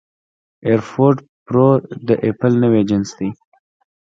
[0.67, 1.15] اېرفوډ
[1.45, 1.69] پرو
[2.07, 3.29] د اېپل نوی جنس دی